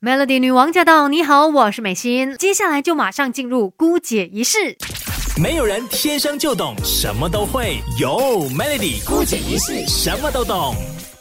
[0.00, 1.08] Melody 女王驾到！
[1.08, 2.36] 你好，我是美心。
[2.38, 4.76] 接下来就马上进入姑姐仪式。
[5.42, 10.76] 没有人天生就懂什么都会，有 Melody 姑姐仪式什么都懂。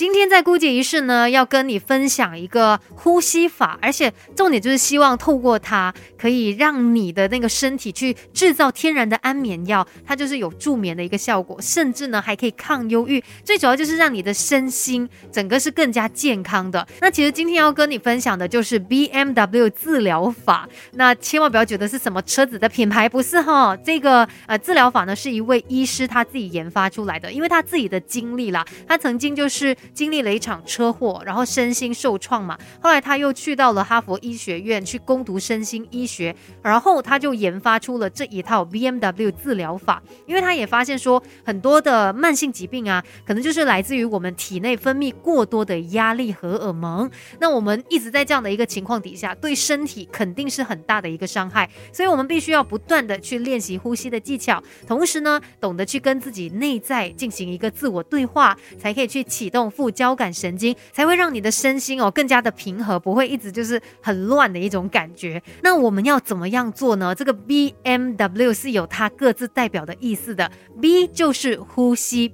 [0.00, 13.22] 今天在姑姐仪式呢，要跟你分享一个呼吸法，而且重点就是希望透过它，可以让你的那个身体去制造天然的安眠药，它就是有助眠的一个效果，甚至呢还可以抗忧郁。
[13.44, 16.88] 最主要就是让你的身心整个是更加健康的。
[17.02, 23.76] 那其实今天要跟你分享的就是 BMW 治疗法，那千万不要觉得是什么车子的品牌，不是哈。
[23.76, 29.76] 这个呃治疗法呢是一位医师他自己研发出来的，因为他自己的经历啦，他曾经就是。
[29.94, 32.58] 经历了一场车祸，然后身心受创嘛。
[32.80, 40.02] 后来他又去到了哈佛医学院去攻读身心医学，然后他就研发出了这一套 BMW 治疗法。
[40.26, 47.10] 因为他也发现说，很多的慢性疾病啊，可能就是来自于我们体内分泌过多的压力荷尔蒙。
[47.40, 51.68] 那我们一直在这样的一个情况底下，对身体肯定是很大的一个伤害。
[51.92, 59.70] 所以我们必须要不断的去练习呼吸的技巧，同时呢，懂得去跟自己内在进行一个自我对话，才可以去启动。
[59.80, 65.42] 副交感神经才会让你的身心哦更加的平和，不会一直就是很乱的一种感觉。
[65.62, 67.14] 那我们要怎么样做呢？
[67.14, 70.52] 这个 B M W 是有它各自代表的意思的。
[70.82, 72.30] B 就是呼吸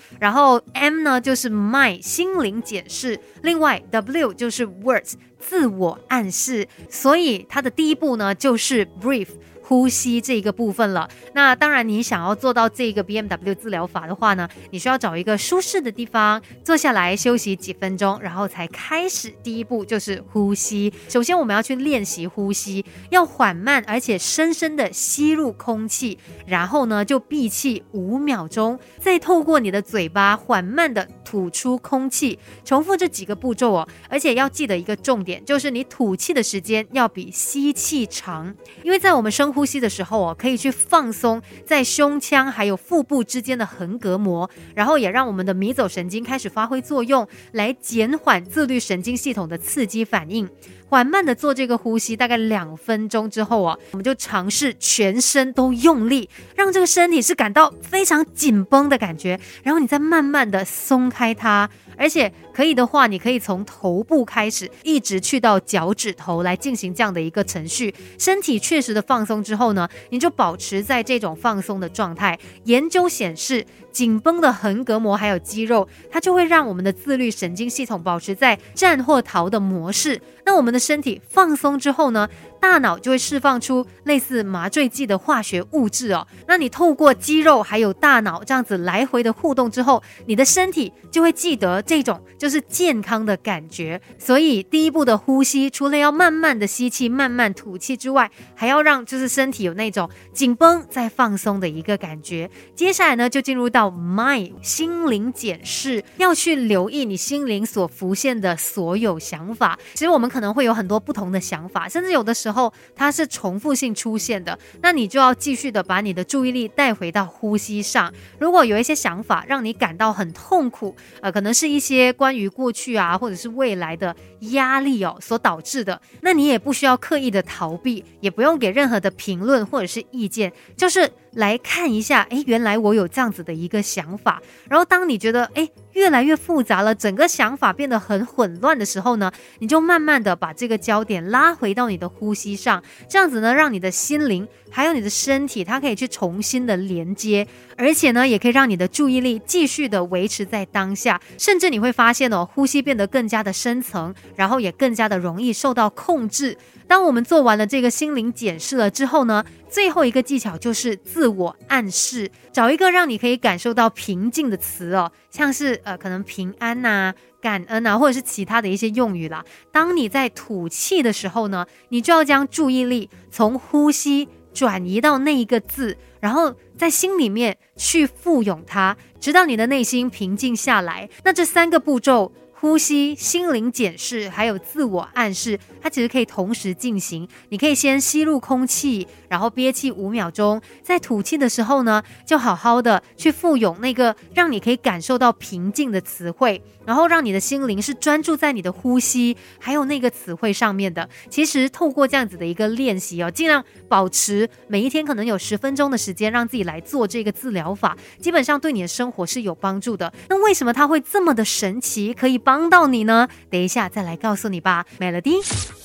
[0.20, 6.68] 然后 M 呢就是 mind 心灵检视，另外 W 就是 words 自我暗示。
[6.90, 9.30] 所以它的第一步呢就是 breath。
[9.68, 11.06] 呼吸这一个部分了。
[11.34, 19.30] 那当然，你想要做到这个 BMW 治疗法的话呢，你需要找一个舒适的地方坐下来休息几分钟，然后才开始。
[19.42, 20.90] 第一步就是呼吸。
[21.06, 32.38] 首先，我们要去练习呼吸，要缓慢而且深深的吸入空气，然后呢就闭气五秒钟，再透过你的嘴巴缓慢的吐出空气。
[32.64, 33.86] 重复这几个步骤哦。
[34.08, 39.57] 而且要记得一个重点，就是你吐气的时间要比吸气长，因为在我们生活。
[39.58, 50.48] 呼吸的时候哦，可以去放松在胸腔还有腹部之间的横膈膜，然后也让我们的迷走神经开始发挥作用，来减缓自律神经系统的刺激反应。
[50.88, 61.68] 缓慢的做这个呼吸，大概两分钟之后啊，我们就尝试全身都用力，让这个身体是感到非常紧绷的感觉，然后你再慢慢的松开它。
[62.00, 67.92] 而且可以的话，你可以从头部开始，一直去到脚趾头来进行这样的一个程序。
[68.16, 72.38] 身体确实的放松之后呢，你就保持在这种放松的状态。
[72.64, 80.20] 研究显示，紧绷的横膈膜还有肌肉，它就会让我们的自律神经系统保持在战或逃的模式。
[80.44, 82.28] 那我们的身体放松之后呢？
[82.60, 86.26] 大脑就会释放出类似麻醉剂的化学物质哦。
[86.48, 94.00] 那你透过肌肉还有大脑这样子来回的互动之后，你的身体就会记得这种就是健康的感觉。
[94.18, 102.50] 所以第一步的呼吸，除了要慢慢的吸气、慢慢吐气之外，还要让就是身体有那种紧绷再放松的一个感觉。
[102.74, 109.78] 接下来呢，就进入到叫 mind 心灵检视，要去留意你心灵所浮现的所有想法。
[109.92, 112.34] 其实我们可能会有很多不同的想法，甚至有的。
[112.38, 118.14] 时候它是重复性出现的，那你就要继续的把你的注意力带回到呼吸上。
[118.38, 124.14] 如果有一些想法让你感到很痛苦，呃，可能是一些关于过去啊或者是未来的
[124.52, 134.42] 压力哦所导致的，那你也不需要刻意的逃避，也不用给任何的评论或者是意见，就是来看一下，哎，原来我有这样子的一个想法。
[134.68, 135.68] 然后当你觉得哎
[135.98, 142.48] 越来越复杂了，整个想法变得很混乱的时候呢，你就慢慢的把这个焦点拉回到你的呼吸。
[142.58, 156.56] 上，这样子呢，让你的心灵还有你的身体，它可以去重新的连接，而且呢，也可以让你的注意力继续的维持在当下，甚至你会发现哦，呼吸变得更加的深层，然后也更加的容易受到控制。
[156.86, 167.14] 当我们做完了这个心灵检视了之后呢，最后一个技巧就是自我暗示，找一个让你可以感受到平静的词哦，像是呃，可能平安呐。
[167.40, 169.44] 感恩呐，或者是其他的一些用语啦。
[169.70, 181.08] 当你在吐气的时候呢，你就要将注意力从呼吸转移到那一个字，然后在心里面去附涌它，直到你的内心平静下来。
[181.24, 182.32] 那这三个步骤。
[182.60, 187.28] 呼吸、心灵检视，还有自我暗示，它其实可以同时进行。
[187.50, 201.08] 你可以先吸入空气，然后憋气五秒钟，在吐气的时候呢，就好好的去附涌那个让你可以感受到平静的词汇，然后让你的心灵是专注在你的呼吸，还有那个词汇上面的。
[201.30, 210.12] 其实透过这样子的一个练习哦，尽量保持每一天可能有十分钟的时间，让自己来做这个治疗法，基本上对你的生活是有帮助的。
[210.28, 212.36] 那为什么它会这么的神奇，可以？
[212.48, 213.28] 帮到你呢？
[213.50, 215.34] 等一下再来告诉你吧，Melody。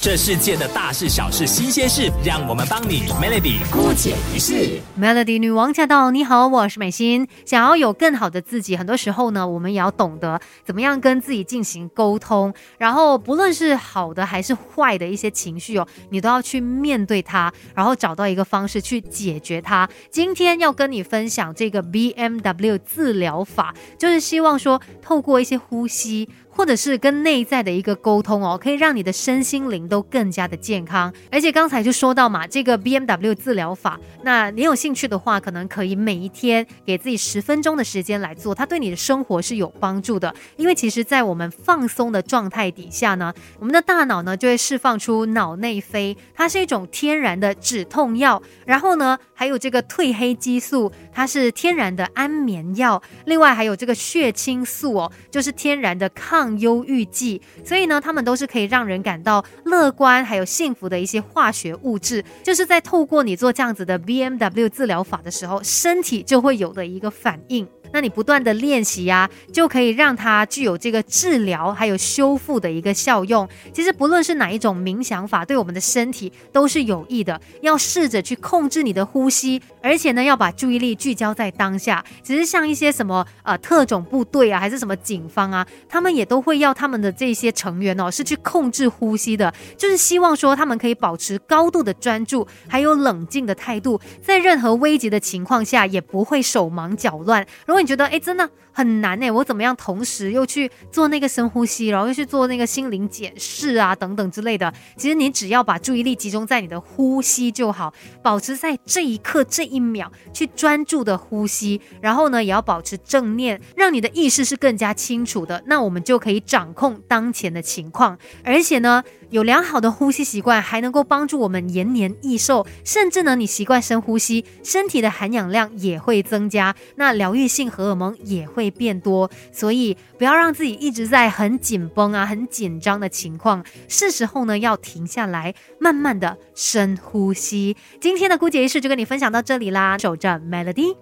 [0.00, 4.80] 这世界的大事小事新鲜事，让我们帮你 Melody 姑解一世。
[4.98, 6.10] Melody 女王驾到！
[6.10, 7.28] 你好，我是美心。
[7.44, 12.54] 想要有更好的自己，很多时候呢，我们也要懂得怎么样跟自己进行沟通。
[12.78, 19.86] 然后，不论是好的还是坏的一些情绪哦，你都要去面对它，然后找到一个方式去解决它。
[20.10, 26.26] 今天要跟你分享这个 BMW 治疗法，就是希望说透过一些呼吸。
[26.56, 31.12] 或者是跟内在的一个沟通哦，可以让你的身心灵都更加的健康。
[31.30, 40.34] 而且刚才就说到嘛，这个 BMW 治疗法，那你有兴趣的话，可能可以每一天给自己十分钟的时间来做，它对你的生活是有帮助的。
[40.56, 48.42] 因为其实，在我们放松的状态底下呢，我们的大脑呢就会释放出脑内啡，它是一种天然的止痛药。
[48.64, 53.02] 然后呢，还有这个褪黑激素，它是天然的安眠药。
[53.26, 56.45] 另外还有这个血清素哦，就是天然的抗。
[56.58, 67.66] 忧郁剂，所以呢，他们都是可以让人感到乐观还有幸福的一些化学物质，就是在透过你做这样子的 BMW 治疗法的时候，身体就会有的一个反应。
[67.92, 73.48] 那你不断的练习呀，就可以让它具有这个治疗还有修复的一个效用。
[73.72, 77.40] 其实不论是哪一种冥想法，对我们的身体都是有益的。
[77.62, 82.04] 要试着去控制你的呼吸，而且呢，要把注意力聚焦在当下。
[82.24, 97.46] 只是像一些什么呃特种部队啊，还是什么警方啊，他们也都会要他们的这些成员哦，是去控制呼吸的，就是希望说他们可以保持高度的专注，还有冷静的态度，在任何危急的情况下也不会手忙脚乱。
[97.64, 104.70] 如果你觉得哎，真的很难哎，我怎么样同时又去做那个深呼吸，然后又去做那个心灵检视啊，等等之类的。
[104.98, 115.64] 其实你只要把注意力集中在你的呼吸就好，保持在这一刻这一秒去专注的呼吸，然后呢，也要保持正念，让你的意识是更加清楚的。
[115.66, 119.02] 那我们就可以掌控当前的情况，而且呢。
[119.30, 122.66] 有良好的呼吸习惯，还能够帮助我们延年益寿。
[122.84, 129.28] 甚至呢，你习惯深呼吸，身体的含氧量也会增加，那疗愈性荷尔蒙也会变多。
[129.52, 137.76] 所以不要让自己一直在很紧绷啊、很紧张的情况，是时候呢要停下来，慢慢的深呼吸。
[138.00, 140.94] 今天的姑姐仪式就跟你分享到这里啦，守着 Melody。